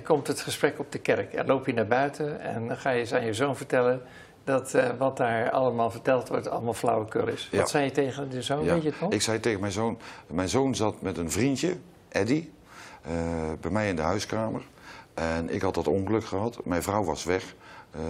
komt 0.03 0.27
het 0.27 0.41
gesprek 0.41 0.79
op 0.79 0.91
de 0.91 0.99
kerk. 0.99 1.33
En 1.33 1.45
loop 1.45 1.65
je 1.65 1.73
naar 1.73 1.87
buiten 1.87 2.39
en 2.41 2.67
dan 2.67 2.77
ga 2.77 2.89
je 2.89 2.99
eens 2.99 3.13
aan 3.13 3.25
je 3.25 3.33
zoon 3.33 3.55
vertellen 3.57 4.01
dat 4.45 4.73
eh, 4.73 4.89
wat 4.97 5.17
daar 5.17 5.51
allemaal 5.51 5.91
verteld 5.91 6.27
wordt 6.27 6.49
allemaal 6.49 6.73
flauwekul 6.73 7.27
is. 7.27 7.47
Ja. 7.51 7.57
Wat 7.57 7.69
zei 7.69 7.85
je 7.85 7.91
tegen 7.91 8.29
de 8.29 8.41
zoon, 8.41 8.63
ja. 8.63 8.73
weet 8.73 8.83
je 8.83 8.89
het 8.89 9.01
nog? 9.01 9.11
Ik 9.11 9.21
zei 9.21 9.39
tegen 9.39 9.59
mijn 9.59 9.71
zoon, 9.71 9.97
mijn 10.27 10.49
zoon 10.49 10.75
zat 10.75 11.01
met 11.01 11.17
een 11.17 11.31
vriendje, 11.31 11.77
Eddy, 12.09 12.49
eh, 13.01 13.11
bij 13.61 13.71
mij 13.71 13.89
in 13.89 13.95
de 13.95 14.01
huiskamer. 14.01 14.61
En 15.13 15.49
ik 15.49 15.61
had 15.61 15.73
dat 15.73 15.87
ongeluk 15.87 16.25
gehad. 16.25 16.65
Mijn 16.65 16.83
vrouw 16.83 17.03
was 17.03 17.23
weg. 17.23 17.55
Eh, 17.91 18.01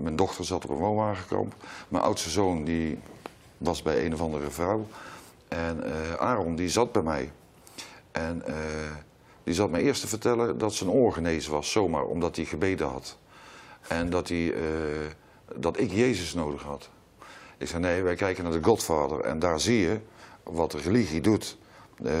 mijn 0.00 0.16
dochter 0.16 0.44
zat 0.44 0.64
op 0.64 0.70
een 0.70 0.76
woonwagenkamp. 0.76 1.54
Mijn 1.88 2.04
oudste 2.04 2.30
zoon 2.30 2.64
die 2.64 2.98
was 3.58 3.82
bij 3.82 4.04
een 4.04 4.12
of 4.14 4.20
andere 4.20 4.50
vrouw. 4.50 4.86
En 5.48 5.84
Aaron 6.18 6.56
die 6.56 6.68
zat 6.68 6.92
bij 6.92 7.02
mij. 7.02 7.32
En 8.12 8.42
die 9.44 9.54
zat 9.54 9.70
mij 9.70 9.82
eerst 9.82 10.00
te 10.00 10.08
vertellen 10.08 10.58
dat 10.58 10.74
zijn 10.74 10.90
oor 10.90 11.12
genezen 11.12 11.52
was, 11.52 11.70
zomaar, 11.70 12.04
omdat 12.04 12.36
hij 12.36 12.44
gebeden 12.44 12.88
had. 12.88 13.18
En 13.88 14.10
dat, 14.10 14.28
hij, 14.28 14.54
dat 15.56 15.78
ik 15.80 15.90
Jezus 15.92 16.34
nodig 16.34 16.62
had. 16.62 16.88
Ik 17.58 17.66
zei, 17.68 17.82
nee, 17.82 18.02
wij 18.02 18.14
kijken 18.14 18.44
naar 18.44 18.52
de 18.52 18.62
Godfather 18.64 19.20
en 19.20 19.38
daar 19.38 19.60
zie 19.60 19.78
je 19.78 19.98
wat 20.42 20.70
de 20.70 20.78
religie 20.78 21.20
doet. 21.20 21.56
Eh, 22.04 22.12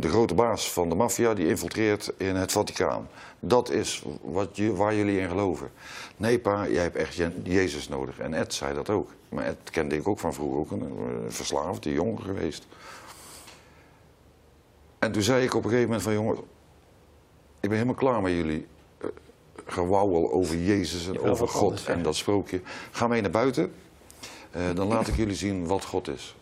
de 0.00 0.08
grote 0.08 0.34
baas 0.34 0.72
van 0.72 0.88
de 0.88 0.94
maffia 0.94 1.34
die 1.34 1.46
infiltreert 1.48 2.12
in 2.16 2.36
het 2.36 2.52
Vaticaan. 2.52 3.08
Dat 3.40 3.70
is 3.70 4.04
wat 4.22 4.56
je, 4.56 4.74
waar 4.74 4.94
jullie 4.94 5.18
in 5.20 5.28
geloven. 5.28 5.70
Nee 6.16 6.38
pa, 6.38 6.68
jij 6.68 6.82
hebt 6.82 6.96
echt 6.96 7.14
Je- 7.14 7.40
Jezus 7.42 7.88
nodig. 7.88 8.18
En 8.18 8.34
Ed 8.34 8.54
zei 8.54 8.74
dat 8.74 8.90
ook. 8.90 9.10
Maar 9.28 9.44
Ed 9.44 9.56
kende 9.70 9.96
ik 9.96 10.08
ook 10.08 10.18
van 10.18 10.34
vroeger, 10.34 10.58
ook 10.58 10.70
een 10.70 10.92
verslaafde 11.28 11.92
jongen 11.92 12.22
geweest. 12.22 12.66
En 14.98 15.12
toen 15.12 15.22
zei 15.22 15.44
ik 15.44 15.54
op 15.54 15.64
een 15.64 15.70
gegeven 15.70 15.88
moment 15.88 16.02
van 16.04 16.12
jongen, 16.12 16.36
ik 17.60 17.68
ben 17.68 17.72
helemaal 17.72 17.94
klaar 17.94 18.22
met 18.22 18.32
jullie 18.32 18.66
gewauwel 19.66 20.32
over 20.32 20.56
Jezus 20.56 21.06
en 21.08 21.20
over 21.20 21.48
God 21.48 21.84
en 21.86 22.02
dat 22.02 22.16
sprookje. 22.16 22.60
Ga 22.90 23.06
mee 23.06 23.20
naar 23.20 23.30
buiten, 23.30 23.74
eh, 24.50 24.62
dan 24.74 24.86
laat 24.86 25.08
ik 25.08 25.16
jullie 25.16 25.34
zien 25.34 25.66
wat 25.66 25.84
God 25.84 26.08
is. 26.08 26.34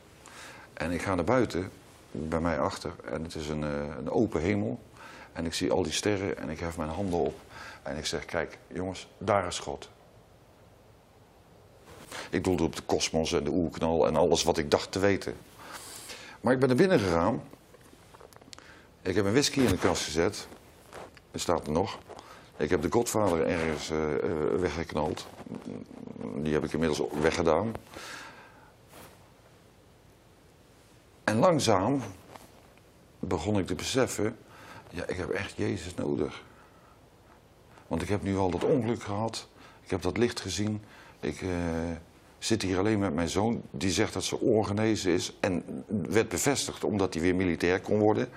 En 0.72 0.90
ik 0.90 1.02
ga 1.02 1.14
naar 1.14 1.24
buiten, 1.24 1.70
bij 2.10 2.40
mij 2.40 2.60
achter, 2.60 2.92
en 3.04 3.22
het 3.22 3.34
is 3.34 3.48
een, 3.48 3.64
eh, 3.64 3.70
een 3.98 4.10
open 4.10 4.40
hemel. 4.40 4.80
En 5.32 5.46
ik 5.46 5.54
zie 5.54 5.72
al 5.72 5.82
die 5.82 5.92
sterren 5.92 6.38
en 6.38 6.48
ik 6.48 6.60
hef 6.60 6.76
mijn 6.76 6.90
handen 6.90 7.18
op. 7.18 7.34
En 7.82 7.96
ik 7.96 8.06
zeg, 8.06 8.24
kijk 8.24 8.58
jongens, 8.66 9.08
daar 9.18 9.46
is 9.46 9.58
God. 9.58 9.88
Ik 12.30 12.44
doelde 12.44 12.62
op 12.62 12.76
de 12.76 12.82
kosmos 12.82 13.32
en 13.32 13.44
de 13.44 13.50
oerknal 13.50 14.06
en 14.06 14.16
alles 14.16 14.42
wat 14.42 14.58
ik 14.58 14.70
dacht 14.70 14.92
te 14.92 14.98
weten. 14.98 15.36
Maar 16.40 16.52
ik 16.52 16.58
ben 16.58 16.70
er 16.70 16.76
binnen 16.76 17.00
gegaan. 17.00 17.42
Ik 19.02 19.14
heb 19.14 19.24
een 19.24 19.32
whisky 19.32 19.60
in 19.60 19.66
de 19.66 19.78
kast 19.78 20.04
gezet. 20.04 20.46
Er 21.30 21.40
staat 21.40 21.66
er 21.66 21.72
nog. 21.72 21.98
Ik 22.62 22.70
heb 22.70 22.82
de 22.82 22.90
Godvader 22.90 23.46
ergens 23.46 23.90
eh, 23.90 24.14
eh, 24.14 24.20
weggeknald. 24.60 25.26
Die 26.36 26.52
heb 26.52 26.64
ik 26.64 26.72
inmiddels 26.72 27.02
weggedaan. 27.20 27.74
En 31.24 31.36
langzaam 31.36 32.00
begon 33.18 33.58
ik 33.58 33.66
te 33.66 33.74
beseffen, 33.74 34.36
ja, 34.90 35.06
ik 35.06 35.16
heb 35.16 35.30
echt 35.30 35.56
Jezus 35.56 35.94
nodig. 35.94 36.42
Want 37.86 38.02
ik 38.02 38.08
heb 38.08 38.22
nu 38.22 38.36
al 38.36 38.50
dat 38.50 38.64
ongeluk 38.64 39.02
gehad, 39.02 39.48
ik 39.84 39.90
heb 39.90 40.02
dat 40.02 40.16
licht 40.16 40.40
gezien. 40.40 40.82
Ik 41.20 41.42
eh, 41.42 41.48
zit 42.38 42.62
hier 42.62 42.78
alleen 42.78 42.98
met 42.98 43.14
mijn 43.14 43.28
zoon, 43.28 43.62
die 43.70 43.90
zegt 43.90 44.12
dat 44.12 44.24
zijn 44.24 44.40
oor 44.40 44.64
genezen 44.64 45.12
is. 45.12 45.36
En 45.40 45.84
werd 46.08 46.28
bevestigd 46.28 46.84
omdat 46.84 47.14
hij 47.14 47.22
weer 47.22 47.34
militair 47.34 47.80
kon 47.80 47.98
worden. 47.98 48.28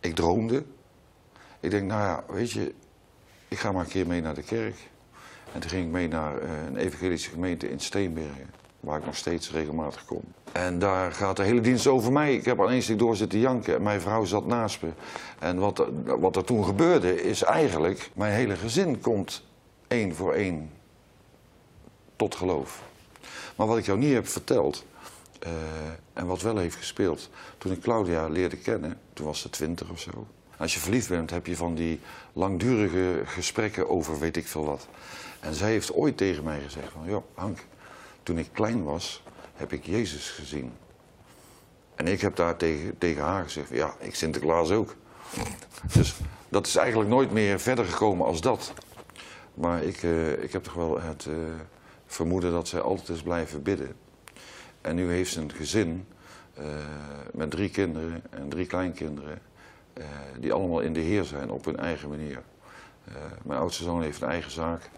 Ik 0.00 0.14
droomde. 0.14 0.64
Ik 1.60 1.70
denk, 1.70 1.86
nou 1.86 2.02
ja, 2.02 2.24
weet 2.34 2.50
je, 2.50 2.74
ik 3.54 3.60
ga 3.60 3.72
maar 3.72 3.84
een 3.84 3.90
keer 3.90 4.06
mee 4.06 4.20
naar 4.20 4.34
de 4.34 4.42
kerk. 4.42 4.76
En 5.52 5.60
toen 5.60 5.70
ging 5.70 5.84
ik 5.84 5.92
mee 5.92 6.08
naar 6.08 6.38
eh, 6.38 6.48
een 6.66 6.76
evangelische 6.76 7.30
gemeente 7.30 7.70
in 7.70 7.80
Steenbergen, 7.80 8.50
waar 8.80 8.98
ik 8.98 9.04
nog 9.04 9.16
steeds 9.16 9.50
regelmatig 9.50 10.04
kom. 10.04 10.22
En 10.52 10.78
daar 10.78 11.12
gaat 11.12 11.36
de 11.36 11.42
hele 11.42 11.60
dienst 11.60 11.86
over 11.86 12.12
mij. 12.12 12.34
Ik 12.34 12.44
heb 12.44 12.60
aan 12.60 12.70
één 12.70 12.82
stuk 12.82 12.98
door 12.98 13.16
zitten 13.16 13.38
janken 13.38 13.74
en 13.74 13.82
mijn 13.82 14.00
vrouw 14.00 14.24
zat 14.24 14.46
naast 14.46 14.82
me. 14.82 14.88
En 15.38 15.58
wat, 15.58 15.86
wat 16.04 16.36
er 16.36 16.44
toen 16.44 16.64
gebeurde 16.64 17.22
is 17.22 17.42
eigenlijk, 17.42 18.10
mijn 18.14 18.32
hele 18.32 18.56
gezin 18.56 19.00
komt 19.00 19.44
één 19.88 20.14
voor 20.14 20.32
één 20.32 20.70
tot 22.16 22.34
geloof. 22.34 22.82
Maar 23.56 23.66
wat 23.66 23.78
ik 23.78 23.86
jou 23.86 23.98
niet 23.98 24.14
heb 24.14 24.28
verteld, 24.28 24.84
eh, 25.38 25.52
en 26.12 26.26
wat 26.26 26.42
wel 26.42 26.56
heeft 26.56 26.76
gespeeld, 26.76 27.30
toen 27.58 27.72
ik 27.72 27.80
Claudia 27.80 28.28
leerde 28.28 28.56
kennen, 28.56 28.98
toen 29.12 29.26
was 29.26 29.40
ze 29.40 29.50
twintig 29.50 29.90
of 29.90 30.00
zo. 30.00 30.26
Als 30.58 30.74
je 30.74 30.80
verliefd 30.80 31.08
bent, 31.08 31.30
heb 31.30 31.46
je 31.46 31.56
van 31.56 31.74
die 31.74 32.00
langdurige 32.32 33.22
gesprekken 33.24 33.88
over 33.88 34.18
weet 34.18 34.36
ik 34.36 34.46
veel 34.46 34.64
wat. 34.64 34.88
En 35.40 35.54
zij 35.54 35.70
heeft 35.70 35.92
ooit 35.92 36.16
tegen 36.16 36.44
mij 36.44 36.60
gezegd 36.60 36.92
van, 36.92 37.04
joh 37.06 37.24
Hank, 37.34 37.58
toen 38.22 38.38
ik 38.38 38.48
klein 38.52 38.82
was, 38.82 39.22
heb 39.54 39.72
ik 39.72 39.86
Jezus 39.86 40.30
gezien. 40.30 40.72
En 41.94 42.06
ik 42.06 42.20
heb 42.20 42.36
daar 42.36 42.56
tegen, 42.56 42.98
tegen 42.98 43.22
haar 43.22 43.42
gezegd, 43.42 43.68
ja, 43.68 43.94
ik 43.98 44.14
Sinterklaas 44.14 44.70
ook. 44.70 44.94
Dus 45.92 46.14
dat 46.48 46.66
is 46.66 46.76
eigenlijk 46.76 47.10
nooit 47.10 47.30
meer 47.32 47.60
verder 47.60 47.84
gekomen 47.84 48.26
als 48.26 48.40
dat. 48.40 48.72
Maar 49.54 49.82
ik, 49.82 50.02
eh, 50.02 50.42
ik 50.42 50.52
heb 50.52 50.62
toch 50.64 50.74
wel 50.74 51.00
het 51.00 51.26
eh, 51.26 51.34
vermoeden 52.06 52.50
dat 52.50 52.68
zij 52.68 52.80
altijd 52.80 53.08
is 53.08 53.22
blijven 53.22 53.62
bidden. 53.62 53.96
En 54.80 54.94
nu 54.94 55.10
heeft 55.10 55.32
ze 55.32 55.40
een 55.40 55.52
gezin 55.52 56.06
eh, 56.54 56.64
met 57.32 57.50
drie 57.50 57.70
kinderen 57.70 58.22
en 58.30 58.48
drie 58.48 58.66
kleinkinderen. 58.66 59.38
Eh, 59.94 60.04
die 60.38 60.52
allemaal 60.52 60.80
in 60.80 60.92
de 60.92 61.00
Heer 61.00 61.24
zijn 61.24 61.50
op 61.50 61.64
hun 61.64 61.76
eigen 61.76 62.08
manier. 62.08 62.42
Eh, 63.04 63.14
mijn 63.42 63.60
oudste 63.60 63.82
zoon 63.82 64.02
heeft 64.02 64.22
een 64.22 64.28
eigen 64.28 64.50
zaak. 64.50 64.90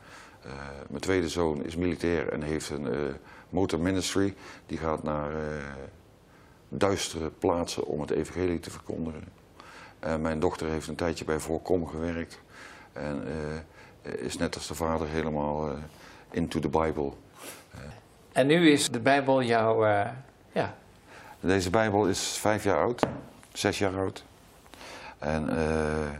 Eh, 0.42 0.50
mijn 0.88 1.00
tweede 1.00 1.28
zoon 1.28 1.64
is 1.64 1.76
militair 1.76 2.28
en 2.28 2.42
heeft 2.42 2.70
een 2.70 3.16
motor 3.48 3.80
ministry. 3.80 4.34
Die 4.66 4.78
gaat 4.78 5.02
naar 5.02 5.30
duistere 6.68 7.30
plaatsen 7.30 7.86
om 7.86 8.00
het 8.00 8.10
evangelie 8.10 8.60
te 8.60 8.70
verkondigen. 8.70 9.24
En 9.98 10.20
mijn 10.20 10.40
dochter 10.40 10.68
heeft 10.68 10.88
een 10.88 10.94
tijdje 10.94 11.24
bij 11.24 11.38
Voorkom 11.38 11.86
gewerkt. 11.86 12.40
En 12.92 13.24
is 14.02 14.36
net 14.36 14.54
als 14.54 14.66
de 14.66 14.74
vader 14.74 15.08
helemaal 15.08 15.70
into 16.30 16.60
the 16.60 16.68
Bible. 16.68 17.12
En 18.32 18.46
nu 18.46 18.70
is 18.70 18.90
de 18.90 19.00
Bijbel 19.00 19.42
jouw, 19.42 19.86
ja, 20.52 20.74
Deze 21.40 21.70
Bijbel 21.70 22.06
is 22.06 22.38
vijf 22.38 22.64
jaar 22.64 22.78
oud, 22.78 23.06
zes 23.52 23.78
jaar 23.78 23.96
oud. 23.96 24.24
En 25.26 25.48
eh, 25.58 26.10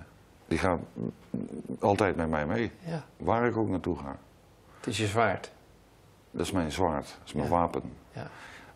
die 0.48 0.58
gaat 0.58 0.78
altijd 1.80 2.16
met 2.16 2.28
mij 2.28 2.46
mee, 2.46 2.70
ja, 2.84 3.04
waar 3.16 3.46
ik 3.46 3.56
ook 3.56 3.68
naartoe 3.68 3.98
ga. 3.98 4.16
het 4.76 4.86
is 4.86 4.98
je 4.98 5.06
zwaard. 5.06 5.50
Dat 6.30 6.46
is 6.46 6.52
mijn 6.52 6.72
zwaard, 6.72 7.06
dat 7.06 7.20
is 7.26 7.32
mijn 7.32 7.46
Ja. 7.48 7.52
wapen. 7.52 7.82
Ja. 8.12 8.26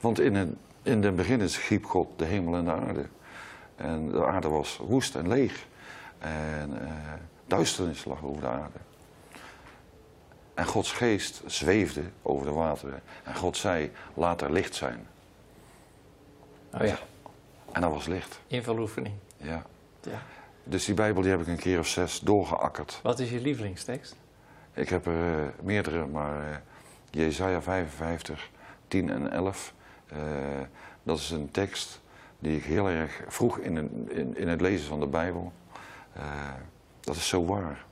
Want 0.01 0.21
in 0.21 0.35
het, 0.35 0.49
in 0.83 1.03
het 1.03 1.17
begin 1.17 1.49
schiep 1.51 1.85
God 1.85 2.09
de 2.19 2.25
hemel 2.25 2.55
en 2.55 2.65
de 2.65 2.73
aarde. 2.73 3.07
En 3.77 4.09
de 4.09 4.27
aarde 4.27 4.49
was 4.49 4.77
woest 4.77 5.15
en 5.15 5.29
leeg. 5.29 5.67
En 6.19 6.81
eh, 6.83 6.93
duisternis 7.47 8.05
lag 8.05 8.23
over 8.25 8.41
de 8.41 8.49
aarde. 8.49 8.79
En 10.55 10.67
Gods 10.67 10.93
geest 10.93 11.43
zweefde 11.47 12.03
over 12.23 12.47
de 12.47 12.53
wateren. 12.53 13.03
En 13.25 13.35
God 13.35 13.57
zei, 13.57 13.91
laat 14.15 14.41
er 14.43 14.53
licht 14.53 14.75
zijn. 14.75 15.07
Oh 16.75 16.81
ja, 16.87 16.99
En 17.73 17.81
dat 17.81 17.91
was 17.91 18.07
licht, 18.07 18.41
invuloefening. 18.47 19.15
ja. 19.37 19.63
Ja. 20.02 20.19
Dus 20.64 20.85
die 20.85 20.95
Bijbel 20.95 21.23
die 21.23 21.30
heb 21.30 21.40
ik 21.40 21.47
een 21.47 21.57
keer 21.59 21.78
of 21.78 21.87
zes 21.87 22.21
doorgeakkerd. 22.21 23.00
Wat 23.02 23.19
is 23.19 23.30
je 23.30 23.40
lievelingstekst? 23.40 24.16
Ik 24.73 24.88
heb 24.88 25.07
er 25.07 25.38
eh, 25.42 25.47
meerdere, 25.62 26.07
maar 26.07 26.50
eh 26.50 26.57
Jezaja 27.11 27.62
55, 27.62 28.50
10 28.88 29.11
en 29.11 29.30
11. 29.33 29.75
eh, 30.09 30.19
dat 31.02 31.19
is 31.19 31.30
een 31.30 31.50
tekst 31.50 32.00
die 32.38 32.57
ik 32.57 32.64
heel 32.64 32.88
erg 32.88 33.21
vroeg 33.28 33.59
in, 33.59 33.76
een- 33.76 34.09
in, 34.12 34.37
in 34.37 34.49
het 34.49 34.61
lezen 34.61 34.87
van 34.88 35.00
de 35.00 35.07
Bijbel. 35.07 35.52
eh, 36.12 36.23
dat 37.00 37.16
is 37.16 37.28
zo 37.28 37.45
waar. 37.45 37.85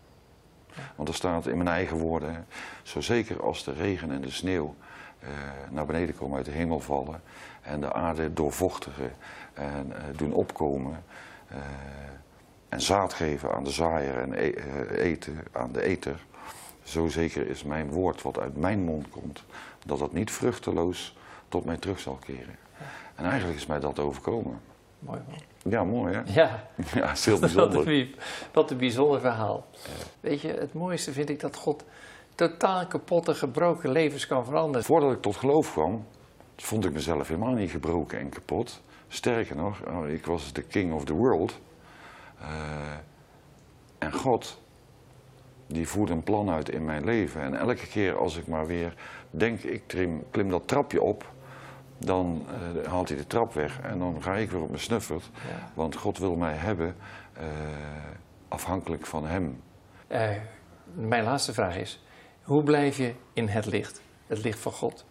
Want 0.96 1.08
er 1.08 1.14
staat 1.14 1.46
in 1.46 1.56
mijn 1.56 1.68
eigen 1.68 1.96
woorden, 1.96 2.46
zo 2.82 3.00
zeker 3.00 3.42
als 3.42 3.64
de 3.64 3.72
regen 3.72 4.10
en 4.10 4.20
de 4.20 4.30
sneeuw 4.30 4.74
naar 5.70 5.86
beneden 5.86 6.16
komen 6.16 6.36
uit 6.36 6.44
de 6.46 6.50
hemel 6.52 6.80
vallen 6.80 7.20
en 7.62 7.80
de 7.80 7.92
aarde 7.92 8.32
doorvochtigen 8.32 9.12
en 9.54 9.92
doen 10.16 10.32
opkomen 10.32 11.04
en 12.68 12.80
zaad 12.80 13.12
geven 13.14 13.52
aan 13.54 13.64
de 13.64 13.70
zaaier 13.70 14.18
en 14.18 14.32
e- 14.32 14.50
eh, 14.50 15.04
eten 15.04 15.44
aan 15.52 15.72
de 15.72 15.82
eter. 15.82 16.24
Zo 16.82 17.08
zeker 17.08 17.46
is 17.46 17.62
mijn 17.62 17.90
woord 17.90 18.22
wat 18.22 18.38
uit 18.38 18.56
mijn 18.56 18.84
mond 18.84 19.08
komt, 19.08 19.44
dat 19.86 19.98
dat 19.98 20.12
niet 20.12 20.30
vruchteloos 20.30 21.16
tot 21.48 21.64
mij 21.64 21.76
terug 21.76 22.00
zal 22.00 22.18
keren. 22.24 22.56
En 23.14 23.24
eigenlijk 23.24 23.58
is 23.58 23.66
mij 23.66 23.80
dat 23.80 23.98
overkomen. 23.98 24.60
Mooi 24.98 25.20
man. 25.28 25.38
Ja, 25.72 25.84
mooi 25.84 26.14
hè? 26.14 26.20
Ja, 26.40 26.64
Ja, 26.94 27.10
is 27.12 27.24
heel 27.24 27.32
wat 27.40 27.40
bijzonder. 27.40 27.88
een, 27.88 28.14
wat 28.52 28.70
een 28.70 28.76
bijzonder 28.76 29.20
verhaal. 29.20 29.66
Weet 30.20 30.40
je, 30.40 30.48
het 30.48 30.74
mooiste 30.74 31.12
vind 31.12 31.28
ik 31.28 31.40
dat 31.40 31.56
God 31.56 31.84
totaal 32.34 32.86
kapotte, 32.86 33.34
gebroken 33.34 33.90
levens 33.92 34.26
kan 34.26 34.44
veranderen. 34.44 34.86
Voordat 34.86 35.12
ik 35.12 35.22
tot 35.22 35.36
geloof 35.36 35.72
kwam, 35.72 36.06
vond 36.56 36.84
ik 36.84 36.92
mezelf 36.92 37.28
helemaal 37.28 37.52
niet 37.52 37.70
gebroken 37.70 38.18
en 38.18 38.28
kapot. 38.28 38.82
Sterker 39.08 39.56
nog, 39.56 39.80
oh, 39.86 40.08
ik 40.08 40.26
was 40.26 40.52
de 40.52 40.62
king 40.62 40.92
of 40.92 41.04
the 41.04 41.12
world. 41.12 41.58
Eh, 42.40 42.48
en 43.98 44.12
God, 44.12 44.60
die 45.66 45.88
voerde 45.88 46.12
een 46.12 46.22
plan 46.22 46.50
uit 46.50 46.68
in 46.68 46.84
mijn 46.84 47.04
leven. 47.04 47.42
En 47.42 47.54
elke 47.54 47.86
keer 47.86 48.18
als 48.18 48.36
ik 48.36 48.46
maar 48.46 48.66
weer 48.66 48.94
denk, 49.30 49.62
ik 49.62 49.82
trim, 49.86 50.24
klim 50.30 50.50
dat 50.50 50.68
trapje 50.68 51.02
op, 51.02 51.32
dan 51.98 52.46
eh, 52.46 52.90
haalt 52.90 53.08
hij 53.08 53.18
de 53.18 53.26
trap 53.26 53.52
weg. 53.52 53.80
En 53.80 53.98
dan 53.98 54.22
ga 54.22 54.36
ik 54.36 54.50
weer 54.50 54.62
op 54.62 54.68
mijn 54.68 54.80
snuffert. 54.80 55.30
Ja. 55.34 55.70
Want 55.74 55.96
God 55.96 56.18
wil 56.18 56.36
mij 56.36 56.54
hebben 56.54 56.96
eh, 57.32 57.44
afhankelijk 58.48 59.06
van 59.06 59.26
hem. 59.26 59.60
Mijn 60.94 61.24
laatste 61.24 61.52
vraag 61.52 61.76
is, 61.76 62.04
hoe 62.42 62.62
blijf 62.62 62.96
je 62.96 63.14
in 63.32 63.48
het 63.48 63.66
licht? 63.66 64.00
Het 64.26 64.42
licht 64.44 64.58
van 64.58 64.72
God. 64.72 65.04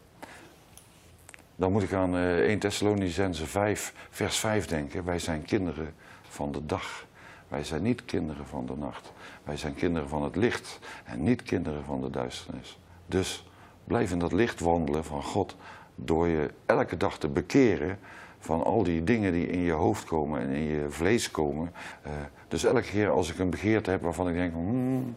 Dan 1.60 1.72
moet 1.72 1.84
ik 1.84 1.94
aan 1.94 2.16
eh 2.16 2.38
1 2.38 2.60
Thessalonicense 2.60 3.46
5, 3.46 3.94
vers 4.10 4.38
5 4.38 4.66
denken. 4.66 5.06
Wij 5.06 5.20
zijn 5.20 5.44
kinderen 5.46 5.94
van 6.30 6.52
de 6.52 6.66
dag. 6.66 7.06
Wij 7.48 7.64
zijn 7.64 7.82
niet 7.82 8.06
kinderen 8.06 8.46
van 8.46 8.66
de 8.66 8.76
nacht. 8.78 9.14
Wij 9.44 9.58
zijn 9.58 9.76
kinderen 9.76 10.10
van 10.10 10.24
het 10.24 10.36
licht 10.36 10.80
en 11.04 11.24
niet 11.24 11.44
kinderen 11.44 11.84
van 11.84 12.02
de 12.02 12.10
duisternis. 12.10 12.80
Dus 13.06 13.50
blijf 13.84 14.12
in 14.12 14.20
dat 14.20 14.32
licht 14.32 14.60
wandelen 14.60 15.04
van 15.04 15.24
God 15.24 15.56
door 15.96 16.28
je 16.28 16.50
elke 16.66 16.98
dag 16.98 17.18
te 17.18 17.28
bekeren 17.28 18.00
van 18.40 18.64
al 18.64 18.84
die 18.84 19.04
dingen 19.04 19.32
die 19.32 19.48
in 19.48 19.60
je 19.60 19.72
hoofd 19.72 20.04
komen 20.04 20.42
en 20.42 20.50
in 20.50 20.64
je 20.64 20.86
vlees 20.90 21.32
komen. 21.32 21.74
Eh, 22.02 22.12
dus 22.48 22.64
elke 22.64 22.82
keer 22.82 23.10
als 23.10 23.32
ik 23.32 23.40
een 23.40 23.50
begeerte 23.50 23.90
heb 23.90 24.02
waarvan 24.02 24.30
ik 24.30 24.36
denk, 24.36 24.54
hmm, 24.54 25.16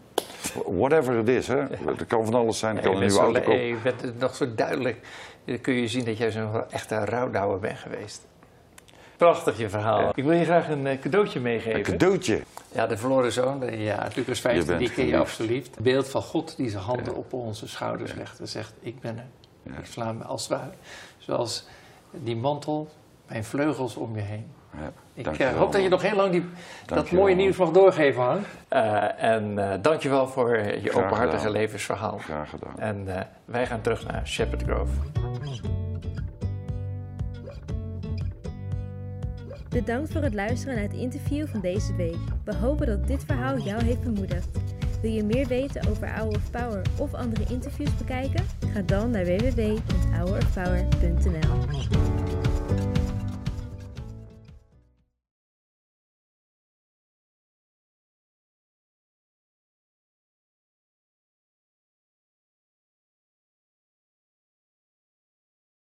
whatever 0.65 1.17
it 1.17 1.27
is, 1.27 1.47
hè, 1.47 1.61
het 1.85 2.05
kan 2.07 2.25
van 2.25 2.33
alles 2.33 2.59
zijn, 2.59 2.75
het 2.75 2.85
kan 2.85 2.93
een 2.93 2.99
nieuwe 2.99 3.19
auto 3.19 3.39
kopen. 3.39 3.61
je 3.61 3.77
bent 3.83 4.01
het 4.01 4.19
nog 4.19 4.35
zo 4.35 4.55
duidelijk. 4.55 5.07
Dan 5.45 5.61
kun 5.61 5.73
je 5.73 5.87
zien 5.87 6.05
dat 6.05 6.17
jij 6.17 6.31
zo'n 6.31 6.69
echte 6.69 7.05
rouwdouwer 7.05 7.59
bent 7.59 7.77
geweest. 7.77 8.27
Prachtig 9.17 9.57
je 9.57 9.69
verhaal. 9.69 10.11
Ik 10.15 10.23
wil 10.23 10.31
je 10.31 10.43
graag 10.45 10.69
een 10.69 10.87
eh, 10.87 10.99
cadeautje 10.99 11.37
Een 11.37 11.43
meegeven. 11.43 11.81
cadeautje. 11.83 12.41
Ja, 12.71 12.87
de 12.87 12.97
verloren 12.97 13.31
zoon, 13.31 13.77
ja, 13.79 14.07
Lucas 14.15 14.39
15, 14.39 14.65
bent 14.65 14.79
die 14.79 14.91
ken 14.91 15.05
je 15.05 15.17
absoluut. 15.17 15.65
Het 15.65 15.79
beeld 15.83 16.09
van 16.09 16.21
God 16.21 16.57
die 16.57 16.69
zijn 16.69 16.83
handen 16.83 17.05
Ja. 17.05 17.11
op 17.19 17.33
onze 17.33 17.67
schouders 17.67 18.13
legt 18.13 18.39
en 18.39 18.47
zegt, 18.47 18.73
ik 18.79 18.99
ben 18.99 19.17
er. 19.17 19.25
Ja. 19.63 19.77
Ik 19.77 19.85
sla 19.85 20.11
me 20.13 20.23
als 20.23 20.41
het 20.41 20.51
ware, 20.59 20.71
zoals 21.17 21.65
die 22.11 22.35
mantel, 22.35 22.89
mijn 23.27 23.43
vleugels 23.43 23.95
om 23.95 24.15
je 24.15 24.21
heen. 24.21 24.51
Ja, 24.77 24.91
Ik 25.13 25.27
eh, 25.27 25.57
hoop 25.57 25.71
dat 25.71 25.81
je 25.81 25.89
nog 25.89 26.01
heel 26.01 26.15
lang 26.15 26.31
die, 26.31 26.45
dat 26.85 27.11
mooie 27.11 27.35
nieuws 27.35 27.57
mag 27.57 27.71
doorgeven, 27.71 28.23
Han. 28.23 28.43
en 29.17 29.71
eh 29.71 29.77
dankjewel 29.81 30.27
voor 30.27 30.57
je 30.57 30.79
Graag 30.89 31.03
openhartige 31.03 31.37
gedaan. 31.37 31.51
levensverhaal. 31.51 32.17
Graag 32.17 32.49
gedaan. 32.49 32.79
En 32.79 33.15
eh, 33.17 33.21
wij 33.45 33.65
gaan 33.65 33.81
terug 33.81 34.07
naar 34.07 34.27
Shepherd 34.27 34.63
Grove. 34.63 34.91
Bedankt 39.69 40.11
voor 40.11 40.21
het 40.21 40.33
luisteren 40.33 40.75
naar 40.75 40.83
het 40.83 40.93
interview 40.93 41.47
van 41.47 41.59
deze 41.59 41.95
week. 41.95 42.17
We 42.43 42.55
hopen 42.55 42.87
dat 42.87 43.07
dit 43.07 43.23
verhaal 43.25 43.57
jou 43.57 43.83
heeft 43.83 44.01
bemoedigd. 44.03 44.47
Wil 45.01 45.11
je 45.11 45.23
meer 45.23 45.47
weten 45.47 45.89
over 45.89 46.09
Hour 46.13 46.35
of 46.35 46.51
Power 46.51 46.81
of 46.97 47.13
andere 47.13 47.43
interviews 47.49 47.95
bekijken? 47.97 48.45
Ga 48.73 48.81
dan 48.81 49.11
naar 49.11 49.25
www.hourofpower.nl 49.25 52.20